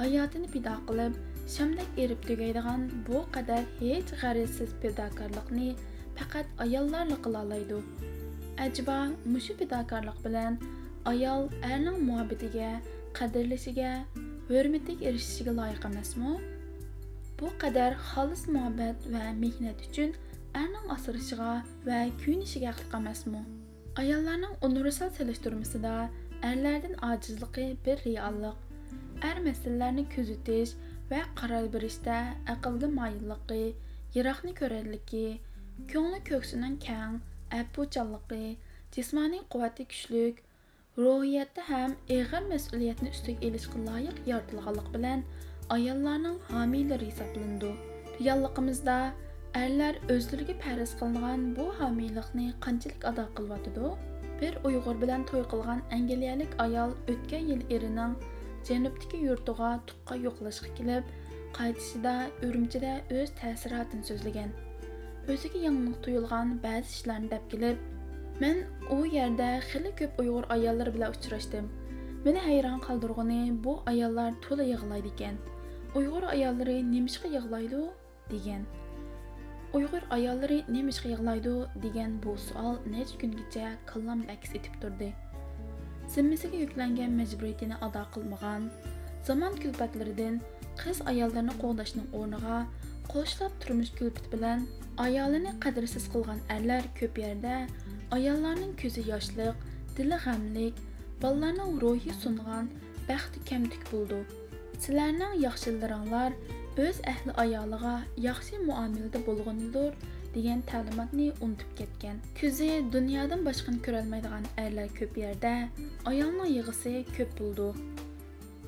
hayotini 0.00 0.48
pido 0.54 0.74
qilib 0.88 1.18
shamdek 1.54 1.98
erib 2.04 2.20
tugaydigan 2.28 2.84
bu 3.08 3.22
qadar 3.36 3.62
hech 3.80 4.12
g'arizsiz 4.20 4.70
fidokorlikni 4.82 5.70
faqat 6.18 6.46
ayollarla 6.64 7.18
qilolaydi 7.26 7.74
oladi 7.80 8.86
mushu 9.34 9.58
fidokorlik 9.60 10.18
bilan 10.26 10.60
ayol 11.12 11.42
erning 11.72 11.98
muhabbatiga 12.08 12.70
qadrlashiga 13.18 13.92
hurmatiga 14.48 15.08
erishishiga 15.10 15.52
loyiq 15.60 15.84
emasmi 15.90 16.32
bu 17.38 17.48
qadar 17.62 17.92
xolis 18.10 18.42
muhabbat 18.54 18.96
va 19.14 19.24
mehnat 19.44 19.86
uchun 19.88 20.10
erning 20.62 20.86
asrishiga 20.96 21.52
va 21.88 21.98
kuyunishiga 22.20 22.68
haqliq 22.72 23.00
emasmi 23.00 23.42
ayollarning 24.00 24.54
universal 24.68 25.10
selishtirmasida 25.18 25.92
erlardan 26.50 26.94
ojizligi 27.10 27.66
bir 27.86 28.02
reallik 28.06 28.58
er 29.28 29.38
masalalarni 29.46 30.04
kuzatish 30.14 30.74
va 31.10 31.20
qaror 31.40 31.66
berishda 31.76 32.18
aqlga 32.54 32.90
moyilligi 32.98 33.64
yiroqni 34.16 34.52
ko'rarligi 34.60 35.24
ko'ngli 35.92 36.20
ko'ksining 36.30 36.76
kang 36.86 37.16
apuchanligi 37.60 38.44
jismoniy 38.96 39.42
quvvati 39.54 39.88
kuchlik 39.92 40.42
ruhiyatda 41.04 41.64
ham 41.70 41.96
ig'ir 42.18 42.44
mas'uliyatni 42.52 43.14
ustiga 43.16 43.46
ilishga 43.48 43.84
loyiq 43.88 44.20
yoritilganlik 44.32 44.88
bilan 44.96 45.26
ayollarning 45.76 46.38
homiylar 46.52 47.02
hisoblandi 47.08 47.72
realligimizda 48.20 48.98
erlar 49.54 49.94
o'zlariga 50.14 50.54
farz 50.62 50.90
qilingan 51.00 51.44
bu 51.56 51.64
homiylikni 51.80 52.46
qanchalik 52.64 53.04
ado 53.10 53.24
qilyotidi 53.36 53.90
bir 54.40 54.58
uyg'ur 54.68 54.96
bilan 55.02 55.24
to'y 55.30 55.44
qilgan 55.52 55.80
angliyalik 55.96 56.56
ayol 56.64 56.90
o'tgan 57.12 57.44
yil 57.50 57.62
erining 57.76 58.16
janubdagi 58.68 59.20
yurtiga 59.26 59.70
tuqqa 59.90 60.18
yo'qlashga 60.26 60.70
kelib 60.78 61.12
qaytishida 61.58 62.14
urumchida 62.48 62.92
o'z 63.18 63.32
ta'sirotini 63.40 64.08
so'zlagan 64.10 64.50
o'ziga 65.34 65.62
yangilik 65.66 66.02
tuyulgan 66.06 66.52
ba'zi 66.64 66.96
ishlarni 66.96 67.30
deb 67.34 67.44
kelib 67.54 67.86
men 68.42 68.64
u 68.96 68.98
yerda 69.16 69.48
xili 69.70 69.92
ko'p 70.00 70.20
uyg'ur 70.24 70.44
ayollari 70.56 70.94
bilan 70.96 71.16
uchrashdim 71.16 71.70
meni 72.26 72.42
hayron 72.48 72.82
qoldirg'ini 72.88 73.40
bu 73.64 73.78
ayollar 73.92 74.30
to'la 74.48 74.68
yig'laydi 74.72 75.14
ekan 75.14 75.40
uyg'ur 76.00 76.28
ayollari 76.34 76.76
nemishqa 76.92 77.32
yig'laydi 77.36 77.82
degan 78.34 78.68
uyg'ur 79.76 80.04
ayollari 80.16 80.58
nemishqa 80.74 81.08
yig'laydi 81.12 81.54
degan 81.84 82.12
bu 82.24 82.32
savol 82.44 82.76
necha 82.92 83.16
kungacha 83.20 83.66
kallamda 83.90 84.32
aks 84.36 84.54
etib 84.58 84.74
turdi? 84.82 85.08
Zimmasiga 86.14 86.58
yuklangan 86.64 87.12
majburiyatini 87.20 87.76
ado 87.86 88.02
qilmagan 88.14 88.70
zamon 89.28 89.58
kulpatlaridan 89.62 90.40
qiz 90.82 91.02
ayollarni 91.12 91.54
qo'g'dashning 91.62 92.08
o'rniga 92.20 92.58
qo'shlab 93.12 93.52
turmush 93.64 93.92
kulfati 93.98 94.32
bilan 94.34 94.64
ayolini 95.06 95.52
qadrsiz 95.64 96.04
qilgan 96.14 96.40
erlar 96.56 96.84
ko'p 97.00 97.20
yerda 97.24 97.56
ayollarning 98.16 98.72
ko'zi 98.82 99.04
yoshliq 99.12 99.56
dili 99.98 100.18
g'amlik 100.24 100.80
bolalarning 101.22 101.72
ruhi 101.84 102.12
sungan 102.22 102.64
baxti 103.08 103.38
kamtik 103.50 103.82
bo'ldi. 103.92 104.20
Sizlarning 104.82 105.34
yaxshilaringlar 105.46 106.32
öz 106.78 107.00
əhli 107.10 107.34
ayalığa 107.42 107.96
yaxşı 108.22 108.60
müamilədə 108.62 109.20
bulğunulur 109.26 109.96
deyən 110.34 110.60
təlimatını 110.70 111.32
unutub 111.40 111.70
getgan. 111.78 112.20
Küzü 112.38 112.68
dünyadan 112.92 113.44
başqanı 113.46 113.80
görəlməyən 113.86 114.46
ərlər 114.62 114.92
köp 114.94 115.18
yerdə, 115.18 115.54
ayalının 116.06 116.52
yığısı 116.52 117.02
köp 117.16 117.34
buldu. 117.40 117.72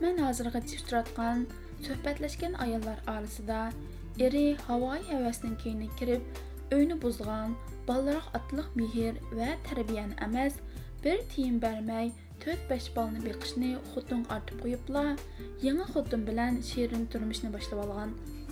Mən 0.02 0.18
hazırğa 0.24 0.62
çıxdıratqan 0.72 1.46
söhbətləşkən 1.86 2.56
ayallar 2.64 2.98
arasında 3.06 3.60
eri 4.18 4.56
havayı 4.66 5.04
həvəsinin 5.12 5.54
keyinə 5.62 5.90
kirib, 6.00 6.24
öyünü 6.70 6.96
buzğan, 7.02 7.54
ballaraq 7.88 8.26
atlıq 8.38 8.74
mehir 8.74 9.20
və 9.36 9.54
tərbiyən 9.68 10.16
əməz, 10.26 10.58
bir 11.04 11.22
tiyin 11.34 11.60
bərmək, 11.62 12.12
4-5 12.47 12.97
balını 12.97 13.25
beqişni 13.25 13.76
xotun 13.94 14.26
artıb 14.30 14.61
qoyubla, 14.62 15.16
yeni 15.62 15.85
xotun 15.92 16.23
bilən 16.28 16.62
şirin 16.62 17.06
turmuşni 17.06 17.52
başlab 17.52 17.82
alğan. 17.85 18.11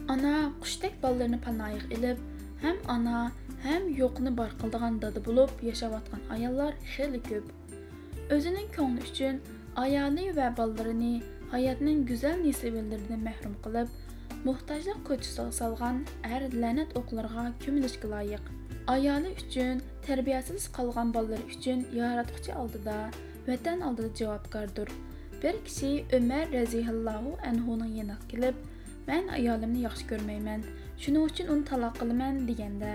Ana 0.08 0.34
quşdək 0.62 1.02
ballarını 1.02 1.40
panayıq 1.40 1.86
elib, 1.96 2.18
həm 2.62 2.78
ana, 2.88 3.32
həm 3.64 3.88
yoxunu 3.96 4.36
bar 4.36 4.52
qıldığan 4.60 5.02
dadı 5.02 5.24
bulub 5.24 5.62
yaşavatqan 5.62 6.20
ayallar 6.30 6.74
xeyli 6.96 7.22
köp. 7.22 7.44
Özünün 8.30 8.68
könlü 8.72 9.00
üçün 9.12 9.40
ayali 9.76 10.28
və 10.38 10.50
ballarını 10.56 11.14
həyatının 11.52 12.04
gözəl 12.10 12.42
nisbələrindən 12.44 13.24
məhrum 13.28 13.54
qılıb, 13.64 13.88
muhtajlıq 14.44 15.00
köçüsü 15.08 15.48
salğan 15.60 16.02
ər 16.24 16.48
lənət 16.52 16.96
oqlarına 17.00 17.52
kömülüşkə 17.64 18.10
layiq. 18.10 18.44
Ayali 18.88 19.32
üçün 19.44 19.82
tərbiyəsiz 20.06 20.68
qalğan 20.76 21.14
ballar 21.14 21.40
üçün 21.56 21.86
yaratqıcı 21.94 22.54
aldıda 22.54 23.10
vatan 23.48 23.80
oldida 23.86 24.10
javobgardir 24.20 24.88
bir 25.42 25.54
kishi 25.66 25.90
umar 26.18 26.44
roziyallohu 26.58 27.32
anhuning 27.50 27.92
yoniga 27.98 28.16
kelib 28.32 28.56
man 29.08 29.28
ayolimni 29.38 29.80
yaxshi 29.88 30.04
ko'rmayman 30.10 30.60
shuning 31.02 31.24
uchun 31.30 31.46
uni 31.54 31.64
taloq 31.70 31.94
qilaman 32.00 32.34
deganda 32.48 32.94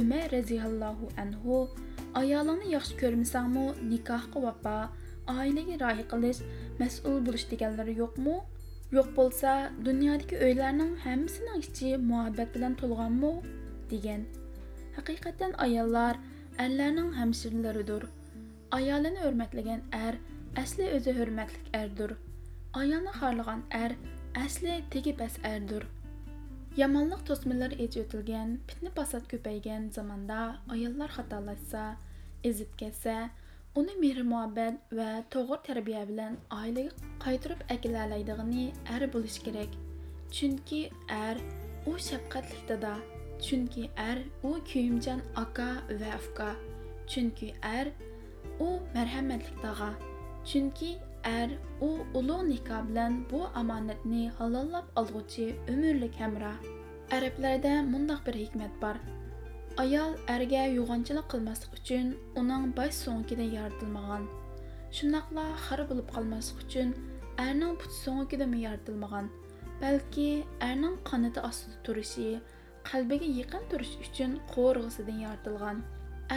umar 0.00 0.24
roziyallohu 0.36 1.06
anhu 1.22 1.56
ayolingni 2.20 2.68
yaxshi 2.76 2.94
ko'rmasangmi 3.02 3.64
nikohga 3.92 4.38
vafo 4.46 4.76
oilaga 5.36 5.74
rioya 5.82 6.04
qilish 6.12 6.40
mas'ul 6.80 7.16
bo'lish 7.26 7.46
deganlari 7.52 7.94
yo'qmi 8.02 8.36
yo'q 8.96 9.08
bo'lsa 9.18 9.54
dunyodagi 9.88 10.36
uylarning 10.46 10.92
hammasining 11.06 11.58
ichi 11.66 11.90
muhabbat 12.10 12.54
bilan 12.54 12.78
to'lganmi 12.82 13.32
degan 13.92 14.22
haqiqatan 14.96 15.52
ayollar 15.66 16.14
erlarning 16.64 17.10
hamshirlaridir 17.18 18.02
ayolini 18.76 19.20
hurmatlagan 19.24 19.82
er 20.06 20.14
asli 20.62 20.86
o'zi 20.96 21.12
hurmatli 21.18 21.60
erdir 21.80 22.10
ayolni 22.80 23.12
xorlagan 23.20 23.62
er 23.82 23.92
asli 24.44 24.74
tegi 24.94 25.12
past 25.20 25.38
erdir 25.50 25.84
yomonlik 26.80 27.22
to'smalar 27.28 27.72
ech 27.84 27.96
o'tilgan 28.02 28.50
fitna 28.68 28.90
fasod 28.98 29.24
ko'paygan 29.32 29.86
zamonda 29.96 30.40
ayollar 30.74 31.10
xatolashsa 31.16 31.84
ezib 32.50 32.74
ketsa 32.80 33.16
uni 33.80 33.94
mehr 34.02 34.20
muhabbat 34.32 34.74
va 34.98 35.10
to'g'ri 35.34 35.58
tarbiya 35.68 36.02
bilan 36.10 36.36
oilaga 36.60 37.08
qaytarib 37.24 37.60
akilalaydig'ini 37.74 38.66
er 38.96 39.02
bo'lishi 39.14 39.44
kerak 39.46 39.78
chunki 40.36 40.82
er 41.26 41.36
u 41.90 41.94
shafqatli 42.08 42.60
dada 42.70 42.94
chunki 43.46 43.84
er 44.10 44.18
u 44.48 44.52
kuyimchan 44.70 45.20
aka 45.44 45.70
va 46.00 46.12
afka 46.18 46.50
chunki 47.14 47.50
er 47.78 47.86
u 48.66 48.68
marhamatli 48.94 49.54
tog'a 49.64 49.90
chunki 50.48 50.90
ar 51.38 51.48
u 51.88 51.90
ulug' 52.18 52.48
nikoh 52.52 52.82
bilan 52.88 53.12
bu 53.30 53.40
omonatni 53.60 54.22
halollab 54.38 54.86
olg'uchi 55.00 55.46
umrlik 55.72 56.14
hamroh 56.22 56.58
arablarda 57.16 57.74
mundoq 57.92 58.20
bir 58.26 58.36
hikmat 58.42 58.74
bor. 58.82 58.96
Ayol 59.82 60.12
erga 60.34 60.62
yo'g'onchilik 60.78 61.26
qilmaslik 61.32 61.72
uchun 61.78 62.06
uning 62.40 62.64
bosh 62.78 62.96
so'ngida 63.04 63.44
yaratilmagan 63.56 64.24
shundoqla 64.96 65.44
xor 65.66 65.80
bo'lib 65.90 66.08
qolmaslik 66.14 66.64
uchun 66.64 66.88
arning 67.44 67.74
put 67.80 67.92
so'ngidami 68.04 68.58
yaratilmagan 68.66 69.26
balki 69.82 70.28
arning 70.68 70.96
qanoti 71.10 71.44
ostida 71.48 71.76
turishi 71.86 72.28
qalbiga 72.90 73.28
yaqin 73.40 73.62
turish 73.70 73.94
uchun 74.06 74.34
qo'rg'isidan 74.54 75.18
yaratilgan 75.24 75.82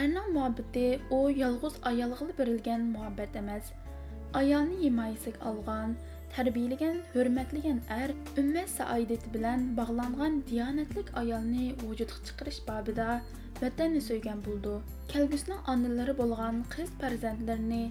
erning 0.00 0.28
muhabbati 0.34 0.84
u 1.14 1.18
yolg'iz 1.42 1.74
ayolga 1.88 2.26
berilgan 2.38 2.84
muhabbat 2.92 3.34
emas 3.40 3.66
ayolni 4.40 4.76
himoyasiga 4.84 5.50
olgan 5.50 5.90
tarbiyalagan 6.36 7.02
hurmatlagan 7.14 7.80
er 7.96 8.14
ummat 8.42 8.72
saoidati 8.74 9.32
bilan 9.34 9.66
bog'langan 9.80 10.38
diyonatlik 10.50 11.12
ayolni 11.22 11.66
vujudga 11.82 12.18
chiqarish 12.28 12.60
babida 12.70 13.08
vatanni 13.60 14.02
so'ygan 14.08 14.40
bo'ldi 14.46 14.74
kelgusining 15.12 15.60
onalari 15.74 16.16
bo'lgan 16.22 16.64
qiz 16.76 16.96
farzandlarini 17.02 17.84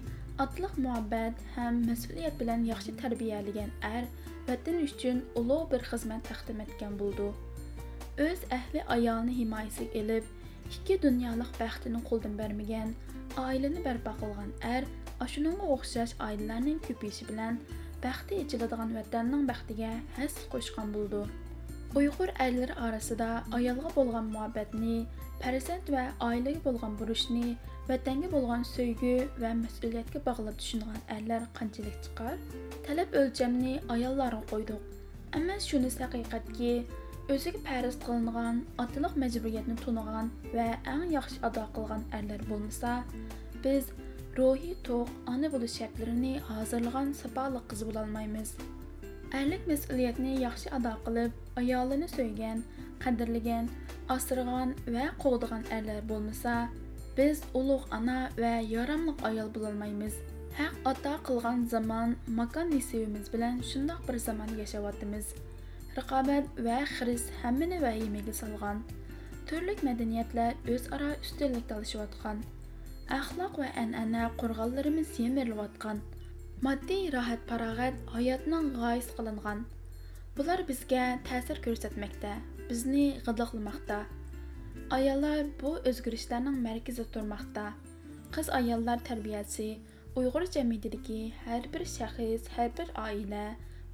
otliq 0.46 0.74
muhabbat 0.84 1.46
ham 1.56 1.80
mas'uliyat 1.90 2.38
bilan 2.42 2.68
yaxshi 2.72 2.98
tarbiyalagan 3.02 3.70
er 3.94 4.04
vatan 4.50 4.82
uchun 4.88 5.24
ulug' 5.42 5.66
bir 5.72 5.90
xizmat 5.92 6.28
taqdim 6.32 6.66
etgan 6.66 6.98
bo'ldi 7.04 7.30
o'z 8.28 8.40
ahli 8.58 8.88
ayolni 8.96 9.38
himoyasiga 9.40 10.00
ilib 10.72 10.80
ikki 10.80 11.02
dunyolik 11.02 11.52
baxtini 11.60 12.00
qo'ldan 12.08 12.36
bermagan 12.38 12.94
oilani 13.36 13.80
barpo 13.84 14.12
qilgan 14.20 14.50
er 14.74 14.84
ashunga 15.24 15.66
o'xshash 15.74 16.14
oilalarning 16.26 16.78
ko'payishi 16.86 17.26
bilan 17.30 17.58
baxti 18.04 18.34
ichiladigan 18.42 18.94
vatanning 18.98 19.44
baxtiga 19.50 19.90
has 20.18 20.34
qo'shgan 20.52 20.88
bo'ldi 20.96 21.20
uyg'ur 21.98 22.30
erlari 22.44 22.74
orasida 22.86 23.28
ayolga 23.58 23.90
bo'lgan 23.98 24.26
muhabbatni 24.34 24.96
farzand 25.42 25.86
va 25.96 26.04
oilaga 26.28 26.60
bo'lgan 26.68 26.92
burishni 27.00 27.46
vatanga 27.90 28.32
bo'lgan 28.36 28.62
so'ygi 28.74 29.14
va 29.42 29.52
mas'uliyatga 29.64 30.24
bog'lab 30.28 30.56
tushungan 30.62 31.00
erlar 31.16 31.42
qanchalik 31.58 31.96
chiqar 32.04 32.34
talab 32.86 33.08
o'lchamni 33.22 33.74
ayollarga 33.96 34.42
qo'ydik 34.52 34.82
ammo 35.36 35.56
shunisi 35.68 35.98
haqiqatki 36.04 36.72
Өзіге 37.30 37.60
пәріз 37.62 37.98
қылынған, 38.02 38.56
атылық 38.82 39.14
мәжбүриетні 39.22 39.76
тұныған 39.84 40.30
вә 40.50 40.66
әң 40.90 41.04
yaxşı 41.12 41.38
ada 41.46 41.68
қылған 41.76 42.02
әрлер 42.18 42.42
болмаса, 42.48 43.04
biz 43.62 43.92
рухи 44.34 44.74
тоқ 44.82 45.12
аны 45.30 45.50
болу 45.52 45.68
şərtlərini 45.70 46.40
hazırlagan 46.48 47.14
сапалық 47.14 47.68
қыз 47.70 47.84
болалмаймыз. 47.86 48.56
Әрлік 49.38 49.70
мәсулиетні 49.70 50.40
yaxşı 50.42 50.74
ada 50.74 50.96
қылып, 51.06 51.38
аялыны 51.62 52.10
сөйген, 52.10 52.66
қадірліген, 53.04 53.70
асырған 54.12 54.74
və 54.90 55.06
қолдыған 55.22 55.70
әрлер 55.78 56.02
болмаса, 56.10 56.66
biz 57.16 57.42
ulug' 57.54 57.86
ana 57.90 58.30
va 58.38 58.52
yaramlıq 58.74 59.24
ayol 59.28 59.48
bo'lolmaymiz 59.54 60.14
haq 60.58 60.74
ota 60.90 61.14
qilgan 61.26 61.64
zamon 61.72 62.14
maqan 62.38 62.70
nesibimiz 62.74 63.32
bilan 63.32 63.60
shundoq 63.70 64.00
bir 64.08 64.16
zamon 64.26 64.50
yashayotimiz 64.60 65.26
raqobat 65.96 66.46
va 66.66 66.78
xiris 66.94 67.24
hammani 67.42 67.78
vahimaga 67.84 68.32
solgan 68.40 68.78
turli 69.48 69.74
madaniyatlar 69.88 70.52
o'zaro 70.74 71.08
ustunlik 71.24 71.64
talashayotgan 71.70 72.38
axloq 73.18 73.58
va 73.62 73.68
an'ana 73.82 74.22
qo'rg'onlarimiz 74.40 75.10
yemirilayotgan 75.22 75.98
moddiy 76.66 77.02
rohat 77.14 77.42
farog'at 77.50 77.98
hayotning 78.14 78.68
g'oyis 78.78 79.08
qilingan 79.16 79.60
bular 80.36 80.60
bizga 80.70 81.04
ta'sir 81.28 81.60
ko'rsatmoqda 81.66 82.32
bizni 82.68 83.06
g'idiqlamoqda 83.26 83.98
ayollar 84.98 85.40
bu 85.60 85.72
o'zgarishlarning 85.90 86.56
markazida 86.68 87.06
turmoqda 87.16 87.66
qiz 88.36 88.48
ayollar 88.60 89.04
tarbiyasi 89.10 89.68
uyg'ur 90.22 90.44
jamiyatidagi 90.56 91.20
har 91.44 91.62
bir 91.74 91.84
shaxs 91.96 92.48
har 92.56 92.70
bir 92.80 92.88
oila 93.04 93.44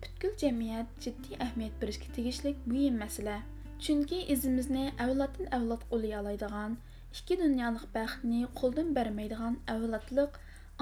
butkul 0.02 0.32
jamiyat 0.42 0.88
jiddiy 1.04 1.36
ahamiyat 1.44 1.74
berishga 1.80 2.08
tegishli 2.16 2.50
muhim 2.66 2.98
masala. 3.04 3.38
Chunki 3.84 4.18
izimizni 4.34 4.84
avloddan 5.04 5.46
avlod 5.56 5.82
qo'lay 5.90 6.12
oladigan 6.20 6.72
ikki 7.16 7.34
dunyolik 7.42 7.86
baxtni 7.96 8.40
qo'ldan 8.60 8.88
bermaydigan 8.96 9.54
avlodliq 9.74 10.32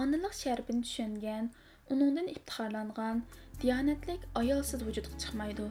onalik 0.03 0.35
sharafini 0.43 0.83
tushungan 0.87 1.45
uningdan 1.93 2.27
iftixorlangan 2.35 3.23
diyonatlik 3.63 4.21
ayolsiz 4.41 4.81
vujudga 4.87 5.15
chiqmaydi. 5.23 5.67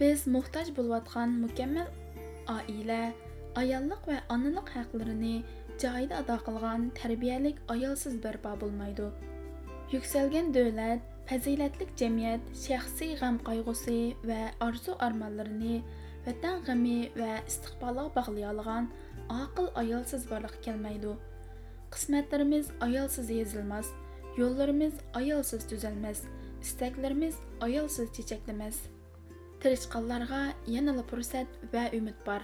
Biz 0.00 0.26
muhtoj 0.34 0.68
bo'layotgan 0.78 1.30
mukammal 1.44 1.88
oila 2.56 3.02
ayollik 3.62 4.02
va 4.10 4.18
onalik 4.34 4.68
haqlarini 4.76 5.36
joyida 5.82 6.14
ado 6.22 6.36
qilgan 6.46 6.80
tarbiyalik 7.00 7.56
ayolsiz 7.74 8.14
barpo 8.24 8.52
bo'lmaydi. 8.62 9.06
Yuksalgan 9.94 10.46
davlat 10.56 11.00
Fazilatlik 11.30 11.92
cəmiyyət 11.94 12.48
şəxsi 12.58 13.06
gəm 13.20 13.36
qayğısı 13.46 13.92
və 14.26 14.38
arzu-armanlarını 14.66 15.76
vətən 16.24 16.64
gəmi 16.66 16.94
və 17.14 17.36
istiqbalğa 17.46 18.08
bağlayalan 18.16 18.88
aql 19.30 19.68
ayalsız 19.82 20.24
varlıq 20.32 20.56
gəlməydi. 20.64 21.12
Qismətlərimiz 21.94 22.72
ayalsız 22.82 23.30
yazılmaz, 23.36 23.92
yollarımız 24.40 24.98
ayalsız 25.20 25.68
düzəlməz, 25.70 26.24
istəklərimiz 26.66 27.38
ayalsız 27.62 28.10
çiçəkləməz. 28.18 28.82
Tirişqanlarga 29.62 30.42
yanılı 30.66 31.06
fürsət 31.14 31.62
və 31.70 31.92
ümid 32.00 32.18
бар. 32.26 32.42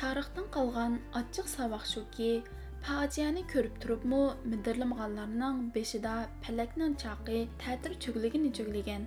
Tarixdən 0.00 0.48
qalğan 0.56 0.96
açıq 1.20 1.56
savaq 1.58 1.84
şuki, 1.92 2.40
ki, 2.40 2.61
Фаҗиәне 2.82 3.42
күреп 3.50 3.76
турыпмы, 3.82 4.20
мидирлемганларның 4.52 5.60
бешидә 5.76 6.14
пәләкнең 6.46 6.96
чагы 7.02 7.44
тәтир 7.62 7.94
чөглегене 8.06 8.50
чөглегән. 8.58 9.06